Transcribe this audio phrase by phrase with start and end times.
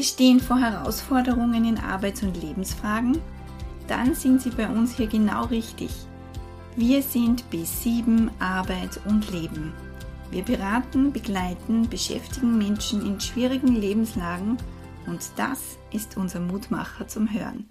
[0.00, 3.18] Sie stehen vor Herausforderungen in Arbeits- und Lebensfragen?
[3.86, 5.90] Dann sind Sie bei uns hier genau richtig.
[6.74, 9.74] Wir sind B7 Arbeit und Leben.
[10.30, 14.56] Wir beraten, begleiten, beschäftigen Menschen in schwierigen Lebenslagen
[15.06, 17.68] und das ist unser Mutmacher zum Hören.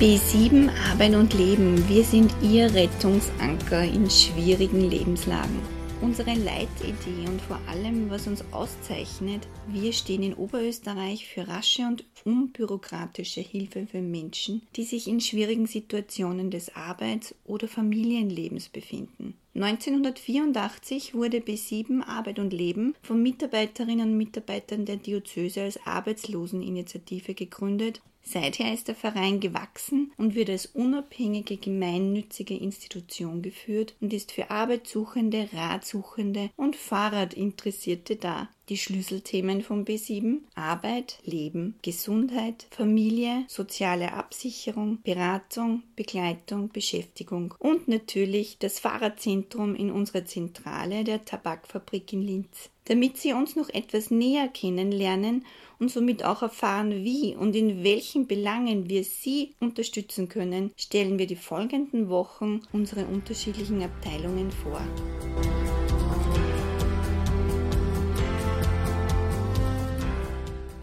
[0.00, 1.86] B7 Arbeit und Leben.
[1.86, 5.60] Wir sind Ihr Rettungsanker in schwierigen Lebenslagen.
[6.00, 12.06] Unsere Leitidee und vor allem, was uns auszeichnet, wir stehen in Oberösterreich für rasche und
[12.24, 19.34] unbürokratische Hilfe für Menschen, die sich in schwierigen Situationen des Arbeits- oder Familienlebens befinden.
[19.54, 28.00] 1984 wurde B7 Arbeit und Leben von Mitarbeiterinnen und Mitarbeitern der Diözese als Arbeitsloseninitiative gegründet
[28.22, 34.50] Seither ist der Verein gewachsen und wird als unabhängige gemeinnützige Institution geführt und ist für
[34.50, 38.48] Arbeitssuchende, Ratsuchende und Fahrradinteressierte da.
[38.70, 48.58] Die Schlüsselthemen von B7 Arbeit, Leben, Gesundheit, Familie, soziale Absicherung, Beratung, Begleitung, Beschäftigung und natürlich
[48.60, 52.70] das Fahrradzentrum in unserer Zentrale der Tabakfabrik in Linz.
[52.84, 55.44] Damit Sie uns noch etwas näher kennenlernen
[55.80, 61.26] und somit auch erfahren, wie und in welchen Belangen wir Sie unterstützen können, stellen wir
[61.26, 64.80] die folgenden Wochen unsere unterschiedlichen Abteilungen vor.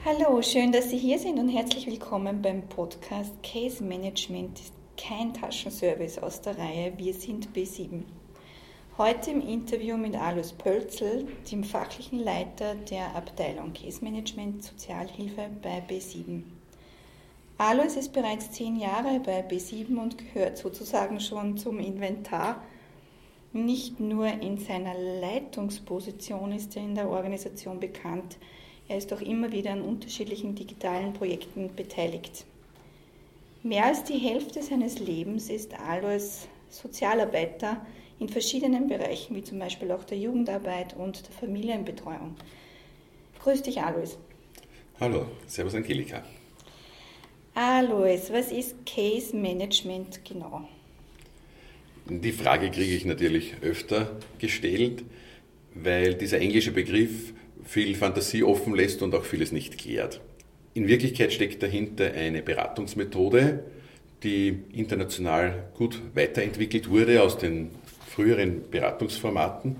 [0.10, 5.34] Hallo, schön, dass Sie hier sind und herzlich willkommen beim Podcast Case Management ist kein
[5.34, 8.04] Taschenservice aus der Reihe Wir sind B7.
[8.98, 15.84] Heute im Interview mit Alois Pölzel, dem fachlichen Leiter der Abteilung Case Management Sozialhilfe bei
[15.86, 16.44] B7.
[17.58, 22.64] Alois ist bereits zehn Jahre bei B7 und gehört sozusagen schon zum Inventar.
[23.52, 28.38] Nicht nur in seiner Leitungsposition ist er in der Organisation bekannt,
[28.88, 32.46] er ist auch immer wieder an unterschiedlichen digitalen Projekten beteiligt.
[33.64, 37.86] Mehr als die Hälfte seines Lebens ist Alois Sozialarbeiter
[38.20, 42.36] in verschiedenen Bereichen, wie zum Beispiel auch der Jugendarbeit und der Familienbetreuung.
[43.44, 44.18] Grüß dich, Alois.
[45.00, 46.24] Hallo, Servus Angelika.
[47.54, 50.68] Alois, was ist Case Management genau?
[52.06, 55.04] Die Frage kriege ich natürlich öfter gestellt,
[55.74, 57.34] weil dieser englische Begriff
[57.68, 60.22] viel Fantasie offen lässt und auch vieles nicht klärt.
[60.74, 63.64] In Wirklichkeit steckt dahinter eine Beratungsmethode,
[64.24, 67.72] die international gut weiterentwickelt wurde aus den
[68.08, 69.76] früheren Beratungsformaten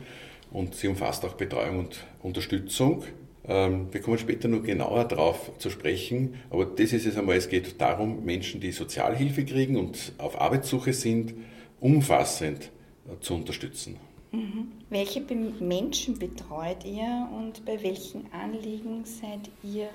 [0.52, 3.04] und sie umfasst auch Betreuung und Unterstützung.
[3.48, 7.48] Ähm, wir kommen später noch genauer darauf zu sprechen, aber das ist es einmal, es
[7.48, 11.34] geht darum, Menschen, die Sozialhilfe kriegen und auf Arbeitssuche sind,
[11.80, 12.70] umfassend
[13.08, 13.98] äh, zu unterstützen.
[14.38, 14.72] Mhm.
[14.90, 15.22] Welche
[15.60, 19.90] Menschen betreut ihr und bei welchen Anliegen seid ihr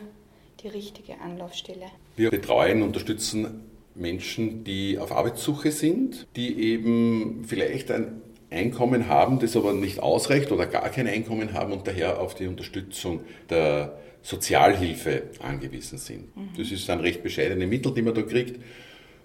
[0.63, 1.87] die richtige Anlaufstelle?
[2.17, 3.63] Wir betreuen, unterstützen
[3.95, 8.21] Menschen, die auf Arbeitssuche sind, die eben vielleicht ein
[8.51, 12.47] Einkommen haben, das aber nicht ausreicht oder gar kein Einkommen haben und daher auf die
[12.47, 16.37] Unterstützung der Sozialhilfe angewiesen sind.
[16.37, 16.51] Mhm.
[16.57, 18.61] Das ist ein recht bescheidene Mittel, die man da kriegt.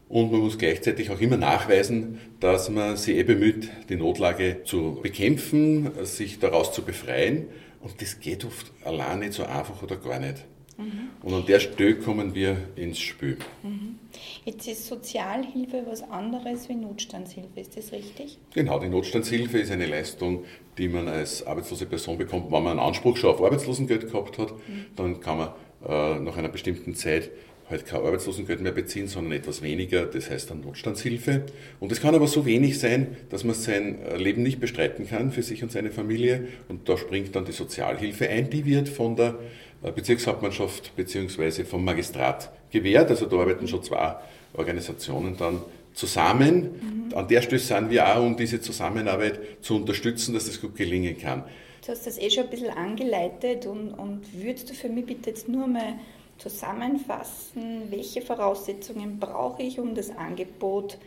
[0.09, 4.99] Und man muss gleichzeitig auch immer nachweisen, dass man sich eh bemüht, die Notlage zu
[5.01, 7.47] bekämpfen, sich daraus zu befreien.
[7.81, 10.45] Und das geht oft allein nicht so einfach oder gar nicht.
[10.77, 11.09] Mhm.
[11.23, 13.37] Und an der Stelle kommen wir ins Spiel.
[13.63, 13.97] Mhm.
[14.45, 18.37] Jetzt ist Sozialhilfe was anderes wie Notstandshilfe, ist das richtig?
[18.53, 20.45] Genau, die Notstandshilfe ist eine Leistung,
[20.77, 24.51] die man als arbeitslose Person bekommt, wenn man einen Anspruch schon auf Arbeitslosengeld gehabt hat.
[24.51, 24.85] Mhm.
[24.95, 25.49] Dann kann man
[25.87, 27.31] äh, nach einer bestimmten Zeit
[27.69, 31.43] halt kein Arbeitslosengeld mehr beziehen, sondern etwas weniger, das heißt dann Notstandshilfe.
[31.79, 35.43] Und es kann aber so wenig sein, dass man sein Leben nicht bestreiten kann für
[35.43, 36.47] sich und seine Familie.
[36.69, 39.35] Und da springt dann die Sozialhilfe ein, die wird von der
[39.83, 41.65] äh, Bezirkshauptmannschaft bzw.
[41.65, 43.09] vom Magistrat gewährt.
[43.09, 44.15] Also da arbeiten schon zwei
[44.53, 45.61] Organisationen dann
[45.93, 47.09] zusammen.
[47.09, 47.17] Mhm.
[47.17, 51.17] An der Stelle sind wir auch, um diese Zusammenarbeit zu unterstützen, dass das gut gelingen
[51.17, 51.43] kann.
[51.85, 55.29] Du hast das eh schon ein bisschen angeleitet und, und würdest du für mich bitte
[55.29, 55.93] jetzt nur mal
[56.37, 60.97] zusammenfassen, welche Voraussetzungen brauche ich, um das Angebot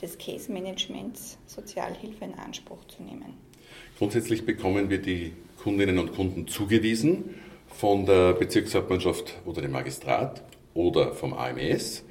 [0.00, 3.34] des Case Managements Sozialhilfe in Anspruch zu nehmen?
[3.98, 5.32] Grundsätzlich bekommen wir die
[5.62, 7.34] Kundinnen und Kunden zugewiesen
[7.66, 10.42] von der Bezirkshauptmannschaft oder dem Magistrat
[10.74, 12.04] oder vom AMS.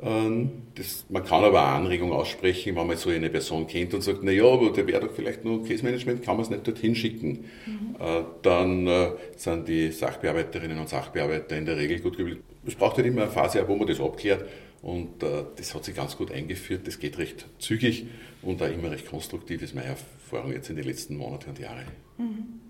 [0.00, 4.02] Ähm, das, man kann aber auch Anregung aussprechen, wenn man so eine Person kennt und
[4.02, 6.66] sagt, na ja, aber der wäre doch vielleicht nur Case Management, kann man es nicht
[6.66, 7.44] dorthin schicken.
[7.66, 7.96] Mhm.
[7.98, 12.44] Äh, dann äh, sind die Sachbearbeiterinnen und Sachbearbeiter in der Regel gut gebildet.
[12.64, 14.44] Es braucht halt immer eine Phase, wo man das abklärt
[14.82, 16.86] und äh, das hat sich ganz gut eingeführt.
[16.86, 18.06] Das geht recht zügig
[18.42, 21.86] und auch immer recht konstruktiv, ist meine Erfahrung jetzt in den letzten Monaten und Jahren.
[22.18, 22.60] Mhm.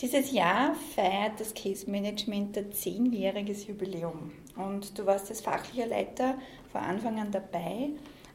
[0.00, 6.34] Dieses Jahr feiert das Case Management ein zehnjähriges Jubiläum und du warst als fachlicher Leiter
[6.70, 7.90] von Anfang an dabei.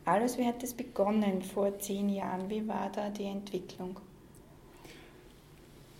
[0.05, 2.49] Alles, wie hat das begonnen vor zehn Jahren?
[2.49, 3.99] Wie war da die Entwicklung?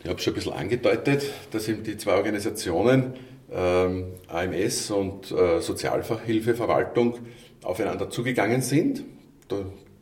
[0.03, 3.13] Ich habe schon ein bisschen angedeutet, dass eben die zwei Organisationen
[3.51, 7.19] ähm, AMS und äh, Sozialhilfeverwaltung
[7.63, 9.03] aufeinander zugegangen sind.
[9.47, 9.57] Da,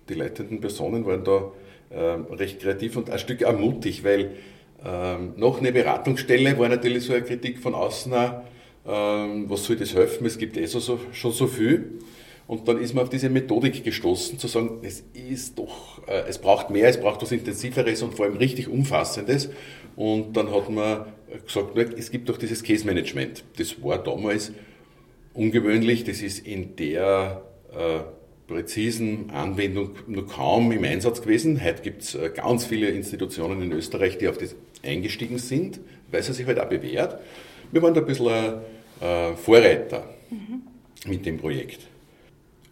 [0.09, 1.51] die leitenden Personen waren da
[1.89, 4.35] äh, recht kreativ und ein Stück ermutigt, weil
[4.83, 8.43] ähm, noch eine Beratungsstelle war natürlich so eine Kritik von außen auch,
[8.87, 11.99] ähm, was soll das helfen, es gibt eh so, so, schon so viel.
[12.47, 16.37] Und dann ist man auf diese Methodik gestoßen, zu sagen, es ist doch, äh, es
[16.37, 19.49] braucht mehr, es braucht was Intensiveres und vor allem richtig Umfassendes.
[19.95, 21.05] Und dann hat man
[21.43, 23.43] gesagt, es gibt doch dieses Case Management.
[23.57, 24.51] Das war damals
[25.33, 27.41] ungewöhnlich, das ist in der
[27.73, 28.01] äh,
[28.47, 31.63] präzisen Anwendung nur kaum im Einsatz gewesen.
[31.63, 35.79] Heute gibt es äh, ganz viele Institutionen in Österreich, die auf das eingestiegen sind,
[36.11, 37.19] weil es sich halt auch bewährt.
[37.71, 38.61] Wir waren da ein bisschen
[39.01, 40.61] äh, Vorreiter mhm.
[41.09, 41.81] mit dem Projekt.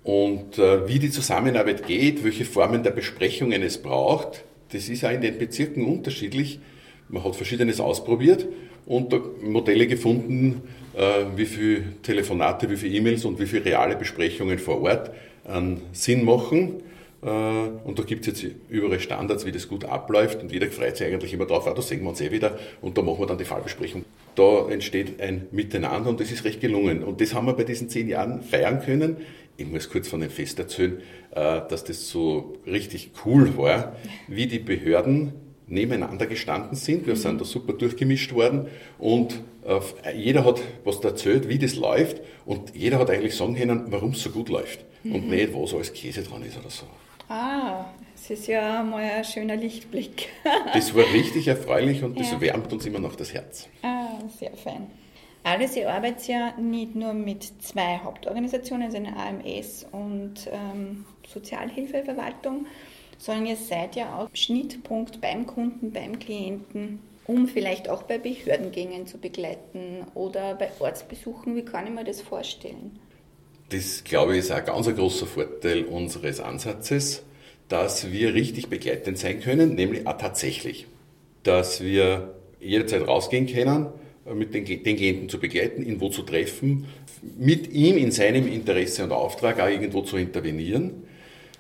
[0.04, 5.12] Und äh, wie die Zusammenarbeit geht, welche Formen der Besprechungen es braucht, das ist auch
[5.12, 6.60] in den Bezirken unterschiedlich.
[7.10, 8.48] Man hat Verschiedenes ausprobiert
[8.86, 10.62] und Modelle gefunden,
[10.94, 15.12] äh, wie viele Telefonate, wie viele E-Mails und wie viele reale Besprechungen vor Ort
[15.46, 16.82] einen Sinn machen.
[17.24, 17.30] Äh,
[17.88, 21.08] und da gibt es jetzt überall Standards, wie das gut abläuft und jeder freut sich
[21.08, 23.38] eigentlich immer drauf, ah, da sehen wir uns eh wieder und da machen wir dann
[23.38, 24.06] die Fallbesprechung.
[24.36, 27.04] Da entsteht ein Miteinander und das ist recht gelungen.
[27.04, 29.18] Und das haben wir bei diesen zehn Jahren feiern können.
[29.58, 30.98] Ich muss kurz von dem Fest erzählen,
[31.32, 33.96] äh, dass das so richtig cool war,
[34.28, 35.34] wie die Behörden
[35.68, 37.08] nebeneinander gestanden sind.
[37.08, 38.68] Wir sind da super durchgemischt worden
[38.98, 43.86] und äh, jeder hat was erzählt, wie das läuft und jeder hat eigentlich sagen können,
[43.88, 45.30] warum es so gut läuft und mhm.
[45.30, 46.86] nicht, was alles Käse dran ist oder so.
[47.28, 47.86] Ah,
[48.16, 50.30] es ist ja mal ein schöner Lichtblick.
[50.74, 52.42] das war richtig erfreulich und das ja.
[52.42, 53.68] wärmt uns immer noch das Herz.
[53.82, 54.88] Ah, sehr fein.
[55.44, 62.66] Alles, ihr arbeitet ja nicht nur mit zwei Hauptorganisationen, also eine AMS und ähm, Sozialhilfeverwaltung,
[63.18, 69.06] sondern ihr seid ja auch Schnittpunkt beim Kunden, beim Klienten, um vielleicht auch bei Behördengängen
[69.06, 71.58] zu begleiten oder bei Ortsbesuchen.
[71.58, 73.00] Wie kann ich mir das vorstellen?
[73.70, 77.24] Das, glaube ich, ist ein ganz großer Vorteil unseres Ansatzes,
[77.70, 80.88] dass wir richtig begleitend sein können, nämlich auch tatsächlich.
[81.44, 83.88] Dass wir jederzeit rausgehen können,
[84.34, 86.86] mit den, den Klienten zu begleiten, ihn wo zu treffen,
[87.38, 91.04] mit ihm in seinem Interesse und Auftrag auch irgendwo zu intervenieren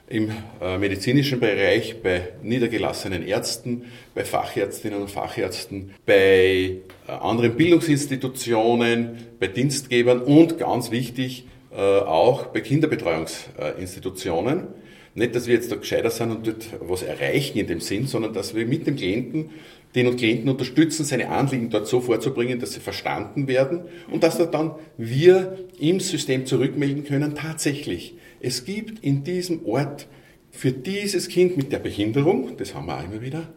[0.07, 6.77] im äh, medizinischen Bereich bei niedergelassenen Ärzten, bei Fachärztinnen und Fachärzten, bei
[7.07, 14.67] äh, anderen Bildungsinstitutionen, bei Dienstgebern und ganz wichtig auch bei Kinderbetreuungsinstitutionen.
[15.15, 18.33] Nicht, dass wir jetzt da gescheiter sind und dort was erreichen in dem Sinn, sondern
[18.33, 19.51] dass wir mit dem Klienten
[19.93, 24.39] den und Klienten unterstützen, seine Anliegen dort so vorzubringen, dass sie verstanden werden und dass
[24.49, 30.07] dann wir im System zurückmelden können, tatsächlich es gibt in diesem Ort
[30.51, 33.47] für dieses Kind mit der Behinderung, das haben wir auch immer wieder,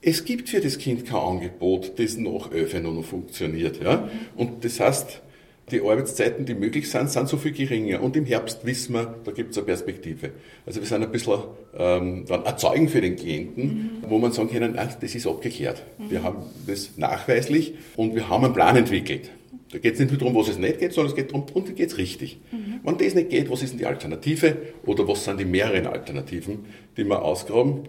[0.00, 3.82] es gibt für das Kind kein Angebot, das nach elf noch funktioniert.
[3.82, 4.08] Ja?
[4.36, 5.20] Und das heißt,
[5.70, 8.02] die Arbeitszeiten, die möglich sind, sind so viel geringer.
[8.02, 10.30] Und im Herbst wissen wir, da gibt es eine Perspektive.
[10.66, 11.38] Also wir sind ein bisschen
[11.76, 13.90] ähm, dann ein Zeugen für den Klienten, mhm.
[14.08, 15.82] wo man sagen kann, ach, das ist abgeklärt.
[15.98, 16.10] Mhm.
[16.10, 19.30] Wir haben das nachweislich und wir haben einen Plan entwickelt.
[19.70, 21.74] Da geht es nicht nur darum, was es nicht geht, sondern es geht darum, und
[21.74, 22.38] geht es richtig.
[22.50, 22.80] Mhm.
[22.82, 26.66] Wenn das nicht geht, was ist denn die Alternative oder was sind die mehreren Alternativen,
[26.96, 27.88] die wir ausgraben?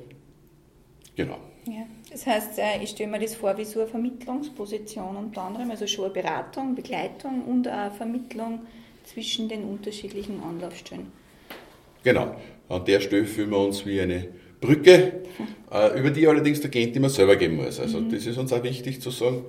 [1.16, 1.38] Genau.
[1.68, 1.86] Ja.
[2.14, 5.88] Das heißt, äh, ich stelle mir das vor wie so eine Vermittlungsposition unter anderem, also
[5.88, 8.60] schon eine Beratung, Begleitung und eine Vermittlung
[9.04, 11.08] zwischen den unterschiedlichen Anlaufstellen.
[12.04, 12.36] Genau.
[12.70, 14.28] An der Stelle fühlen wir uns wie eine
[14.62, 15.98] Brücke, mhm.
[16.00, 17.80] über die allerdings der Klient immer selber gehen muss.
[17.80, 18.12] Also mhm.
[18.12, 19.44] das ist uns auch wichtig zu sagen,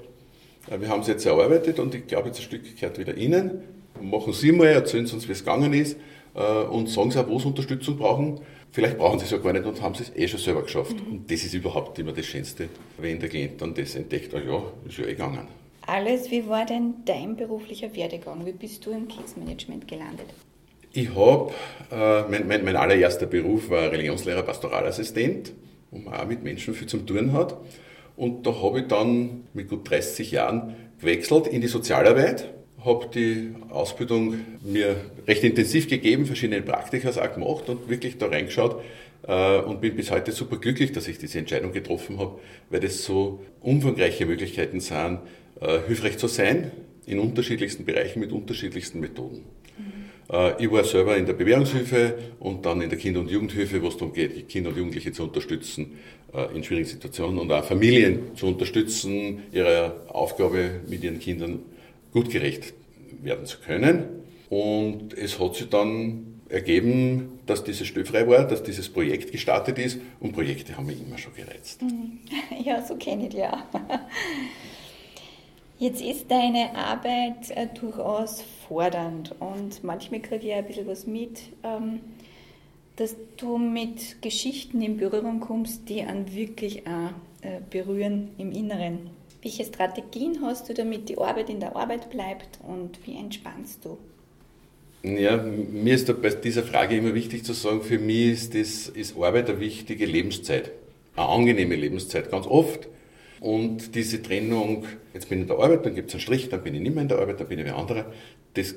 [0.70, 3.62] äh, wir haben es jetzt erarbeitet und ich glaube, jetzt ein Stück gehört wieder Ihnen.
[4.00, 5.98] Machen Sie mal, erzählen Sie uns, wie es gegangen ist
[6.34, 8.40] äh, und sagen Sie auch, wo Sie Unterstützung brauchen.
[8.74, 10.96] Vielleicht brauchen Sie es ja gar nicht und haben Sie es eh schon selber geschafft.
[10.96, 11.12] Mhm.
[11.12, 14.64] Und das ist überhaupt immer das Schönste, wenn der Klient dann das entdeckt, ah ja,
[14.84, 15.46] ist ja eh gegangen.
[15.86, 18.44] Alles, wie war denn dein beruflicher Werdegang?
[18.44, 20.26] Wie bist du im Kriegsmanagement gelandet?
[20.92, 21.52] Ich habe,
[21.92, 25.52] äh, mein, mein, mein, allererster Beruf war Religionslehrer, Pastoralassistent,
[25.92, 27.56] wo man auch mit Menschen viel zu tun hat.
[28.16, 32.52] Und da habe ich dann mit gut 30 Jahren gewechselt in die Sozialarbeit,
[32.84, 38.82] habe die Ausbildung mir recht intensiv gegeben, verschiedene Praktika auch gemacht und wirklich da reingeschaut
[39.26, 42.38] äh, und bin bis heute super glücklich, dass ich diese Entscheidung getroffen habe,
[42.70, 45.20] weil das so umfangreiche Möglichkeiten sind,
[45.60, 46.72] äh, hilfreich zu sein
[47.06, 49.44] in unterschiedlichsten Bereichen mit unterschiedlichsten Methoden.
[49.78, 50.54] Mhm.
[50.58, 53.98] Ich war selber in der Bewährungshilfe und dann in der Kinder- und Jugendhilfe, wo es
[53.98, 55.98] darum geht, Kinder und Jugendliche zu unterstützen
[56.54, 61.58] in schwierigen Situationen und auch Familien zu unterstützen, ihre Aufgabe mit ihren Kindern
[62.14, 62.72] gut gerecht
[63.22, 64.04] werden zu können.
[64.48, 69.98] Und es hat sich dann ergeben, dass dieses stöfrei war, dass dieses Projekt gestartet ist
[70.20, 71.82] und Projekte haben mich immer schon gereizt.
[71.82, 72.20] Mhm.
[72.64, 73.58] Ja, so kenne ich die auch.
[75.78, 81.40] Jetzt ist deine Arbeit äh, durchaus fordernd und manchmal kriege ich ein bisschen was mit,
[81.64, 82.00] ähm,
[82.96, 87.10] dass du mit Geschichten in Berührung kommst, die an wirklich auch
[87.42, 89.10] äh, berühren im Inneren.
[89.44, 93.98] Welche Strategien hast du, damit die Arbeit in der Arbeit bleibt und wie entspannst du?
[95.02, 99.18] Ja, mir ist bei dieser Frage immer wichtig zu sagen, für mich ist, das, ist
[99.18, 100.72] Arbeit eine wichtige Lebenszeit,
[101.14, 102.88] eine angenehme Lebenszeit, ganz oft.
[103.40, 106.62] Und diese Trennung, jetzt bin ich in der Arbeit, dann gibt es einen Strich, dann
[106.62, 108.10] bin ich nicht mehr in der Arbeit, dann bin ich wie anderer,
[108.54, 108.74] das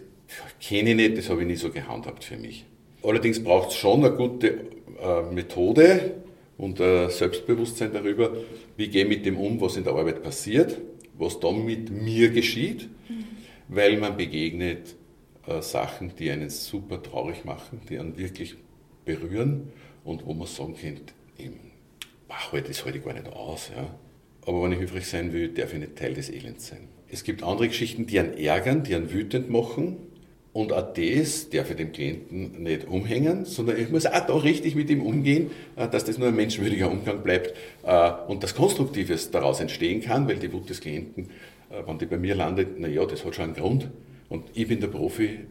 [0.60, 2.66] kenne ich nicht, das habe ich nie so gehandhabt für mich.
[3.04, 4.50] Allerdings braucht es schon eine gute
[5.02, 6.12] äh, Methode,
[6.58, 8.36] und ein Selbstbewusstsein darüber,
[8.76, 10.78] wie gehe ich mit dem um, was in der Arbeit passiert,
[11.18, 13.26] was dann mit mir geschieht, mhm.
[13.68, 14.96] weil man begegnet
[15.46, 18.56] äh, Sachen, die einen super traurig machen, die einen wirklich
[19.06, 19.72] berühren
[20.04, 21.14] und wo man sagen könnte,
[22.28, 23.72] ach, das halte ich gar nicht aus.
[23.76, 23.96] Ja.
[24.46, 26.88] Aber wenn ich hilfreich sein will, darf ich nicht Teil des Elends sein.
[27.10, 29.98] Es gibt andere Geschichten, die einen ärgern, die einen wütend machen,
[30.58, 34.74] und auch das darf ich dem Klienten nicht umhängen, sondern ich muss auch da richtig
[34.74, 39.30] mit ihm umgehen, äh, dass das nur ein menschenwürdiger Umgang bleibt äh, und dass Konstruktives
[39.30, 41.26] daraus entstehen kann, weil die Wut des Klienten,
[41.70, 43.88] äh, wenn die bei mir landet, naja, das hat schon einen Grund.
[44.30, 45.42] Und ich bin der Profi,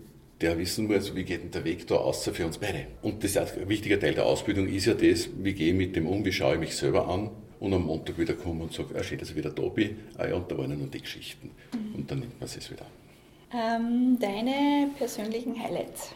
[0.40, 2.88] der wissen muss, wie geht denn der Weg da außer für uns beide.
[3.00, 5.94] Und das ist ein wichtiger Teil der Ausbildung ist ja das, wie gehe ich mit
[5.94, 8.88] dem um, wie schaue ich mich selber an und am Montag wieder komme und sage,
[8.98, 11.52] ah, schön, dass ich wieder da bin, ah ja, und da waren nur die Geschichten.
[11.94, 13.05] Und dann nimmt man es wieder an.
[13.52, 16.10] Ähm, deine persönlichen Highlights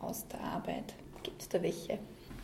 [0.00, 1.98] aus der Arbeit, gibt es da welche?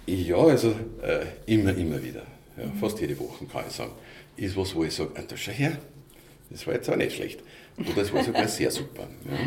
[0.06, 2.22] Ja, also äh, immer, immer wieder.
[2.56, 2.74] Ja, mhm.
[2.74, 3.92] Fast jede Woche kann ich sagen.
[4.36, 5.76] Ist was, wo ich sage, ah, das schau her,
[6.50, 7.40] das war jetzt auch nicht schlecht.
[7.78, 9.08] Oder das war sogar sehr super.
[9.24, 9.38] Ja.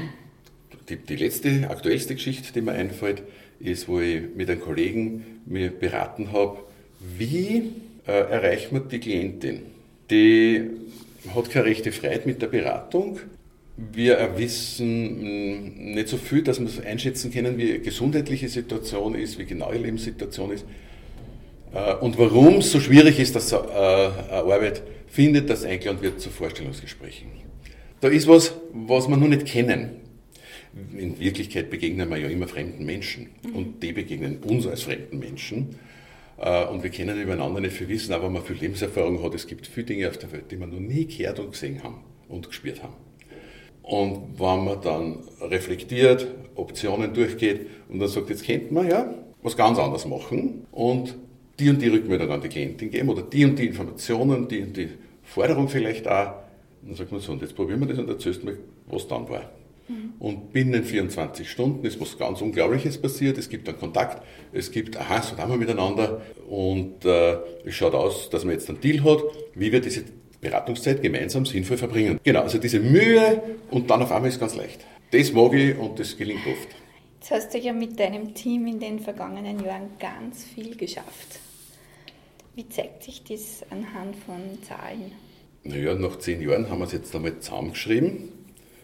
[0.89, 3.23] Die, die, letzte, aktuellste Geschichte, die mir einfällt,
[3.59, 6.59] ist, wo ich mit einem Kollegen mir beraten habe,
[6.99, 7.71] wie
[8.07, 9.61] äh, erreicht man die Klientin?
[10.09, 10.69] Die
[11.33, 13.19] hat keine rechte Freiheit mit der Beratung,
[13.93, 19.39] wir wissen hm, nicht so viel, dass wir es einschätzen können, wie gesundheitliche Situation ist,
[19.39, 20.65] wie genau die Lebenssituation ist
[21.73, 26.29] äh, und warum es so schwierig ist, dass eine Arbeit findet, dass eingeladen wird zu
[26.29, 27.29] Vorstellungsgesprächen.
[28.01, 29.91] Da ist was, was wir noch nicht kennen.
[30.95, 33.55] In Wirklichkeit begegnen wir ja immer fremden Menschen mhm.
[33.55, 35.75] und die begegnen uns als fremden Menschen.
[36.37, 39.33] Äh, und wir kennen übereinander nicht viel wissen, aber man viel Lebenserfahrung hat.
[39.33, 42.03] Es gibt viele Dinge auf der Welt, die wir noch nie gehört und gesehen haben
[42.27, 43.08] und gespürt haben.
[43.89, 49.57] Und wenn man dann reflektiert, Optionen durchgeht und dann sagt, jetzt könnte man ja was
[49.57, 51.15] ganz anderes machen und
[51.59, 54.77] die und die Rückmeldung an die Klientin geben oder die und die Informationen, die und
[54.77, 54.89] die
[55.23, 56.33] Forderung vielleicht auch.
[56.83, 59.27] Und dann sagt man so, und jetzt probieren wir das und erzählst mir, was dann
[59.27, 59.49] war.
[59.87, 60.13] Mhm.
[60.19, 63.39] Und binnen 24 Stunden ist was ganz Unglaubliches passiert.
[63.39, 66.21] Es gibt einen Kontakt, es gibt, aha, so haben wir miteinander.
[66.47, 69.23] Und äh, es schaut aus, dass man jetzt einen Deal hat,
[69.55, 70.03] wie wir diese
[70.41, 72.19] Beratungszeit gemeinsam sinnvoll verbringen.
[72.23, 73.41] Genau, also diese Mühe
[73.71, 74.85] und dann auf einmal ist ganz leicht.
[75.11, 76.67] Das mag ich und das gelingt oft.
[77.19, 81.39] Jetzt hast du ja mit deinem Team in den vergangenen Jahren ganz viel geschafft.
[82.55, 85.11] Wie zeigt sich das anhand von Zahlen?
[85.63, 88.29] Naja, nach zehn Jahren haben wir es jetzt einmal zusammengeschrieben.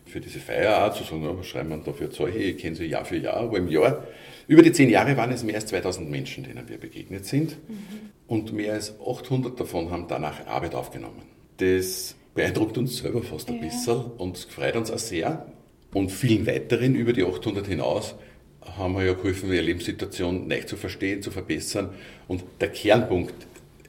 [0.06, 3.06] Für diese Feier auch zu sagen, was schreiben wir dafür Zeuge, ich kenne sie Jahr
[3.06, 4.04] für Jahr, aber im Jahr.
[4.48, 7.58] Über die zehn Jahre waren es mehr als 2000 Menschen, denen wir begegnet sind.
[7.68, 8.12] Mhm.
[8.28, 11.35] Und mehr als 800 davon haben danach Arbeit aufgenommen.
[11.58, 13.62] Das beeindruckt uns selber fast ein ja.
[13.62, 15.46] bisschen und freut uns auch sehr.
[15.94, 18.16] Und vielen weiteren über die 800 hinaus
[18.78, 21.92] haben wir ja geholfen, ihre Lebenssituation neu zu verstehen, zu verbessern.
[22.28, 23.34] Und der Kernpunkt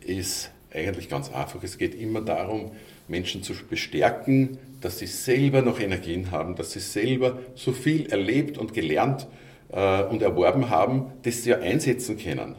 [0.04, 1.62] ist eigentlich ganz einfach.
[1.64, 2.70] Es geht immer darum,
[3.08, 8.58] Menschen zu bestärken, dass sie selber noch Energien haben, dass sie selber so viel erlebt
[8.58, 9.26] und gelernt
[9.72, 12.54] äh, und erworben haben, dass sie ja einsetzen können.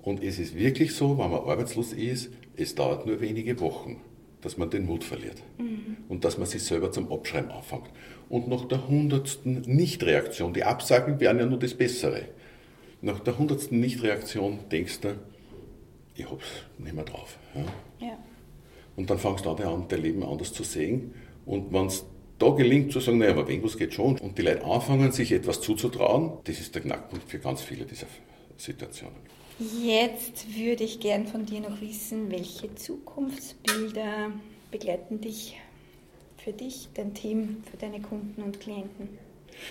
[0.00, 4.00] Und es ist wirklich so, wenn man arbeitslos ist, es dauert nur wenige Wochen
[4.42, 5.96] dass man den Mut verliert mhm.
[6.08, 7.88] und dass man sich selber zum Abschreiben anfängt.
[8.28, 12.28] Und nach der hundertsten Nichtreaktion, die Absagen wären ja nur das Bessere,
[13.00, 15.16] nach der hundertsten Nichtreaktion denkst du,
[16.14, 16.46] ich hab's
[16.78, 17.36] nicht mehr drauf.
[17.54, 18.06] Ja?
[18.06, 18.18] Ja.
[18.96, 21.14] Und dann fangst du an, dein Leben anders zu sehen.
[21.46, 21.94] Und wenn du
[22.38, 25.60] da gelingt zu sagen, naja, aber irgendwas geht schon und die Leute anfangen, sich etwas
[25.60, 28.06] zuzutrauen, das ist der Knackpunkt für ganz viele dieser
[28.56, 29.16] Situationen.
[29.84, 34.32] Jetzt würde ich gern von dir noch wissen, welche Zukunftsbilder
[34.70, 35.56] begleiten dich
[36.42, 39.08] für dich, dein Team, für deine Kunden und Klienten?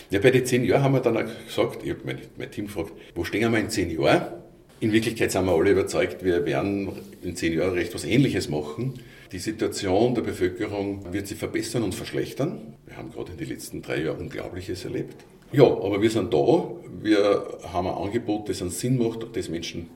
[0.09, 2.67] Ja, bei den zehn Jahren haben wir dann auch gesagt, ich habe mein, mein Team
[2.67, 4.33] gefragt, wo stehen wir in zehn Jahren?
[4.79, 6.89] In Wirklichkeit sind wir alle überzeugt, wir werden
[7.21, 8.93] in zehn Jahren recht was Ähnliches machen.
[9.31, 12.75] Die Situation der Bevölkerung wird sich verbessern und verschlechtern.
[12.85, 15.15] Wir haben gerade in den letzten drei Jahren Unglaubliches erlebt.
[15.51, 16.71] Ja, aber wir sind da.
[17.01, 19.89] Wir haben ein Angebot, das einen Sinn macht, das Menschen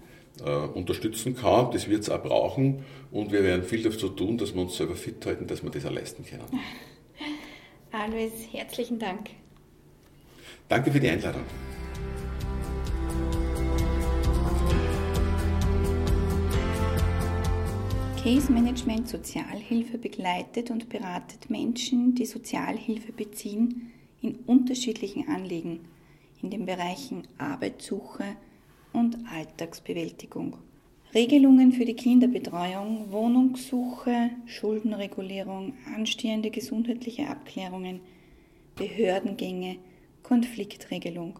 [0.43, 1.71] äh, unterstützen kann.
[1.71, 2.83] Das wird es auch brauchen.
[3.11, 5.85] Und wir werden viel dafür tun, dass wir uns selber fit halten, dass wir das
[5.85, 6.43] auch leisten können.
[7.91, 9.29] Alois, herzlichen Dank.
[10.67, 11.43] Danke für die Einladung.
[18.23, 23.91] Case Management Sozialhilfe begleitet und beratet Menschen, die Sozialhilfe beziehen,
[24.23, 25.81] in unterschiedlichen Anliegen
[26.45, 28.35] in den Bereichen Arbeitssuche
[28.93, 30.57] und Alltagsbewältigung.
[31.15, 37.99] Regelungen für die Kinderbetreuung, Wohnungssuche, Schuldenregulierung, anstehende gesundheitliche Abklärungen,
[38.75, 39.77] Behördengänge,
[40.21, 41.39] Konfliktregelung.